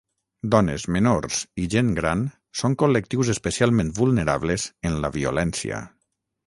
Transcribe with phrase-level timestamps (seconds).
[0.53, 2.25] Dones, menors i gent gran
[2.63, 5.89] són col·lectius especialment vulnerables en la violència.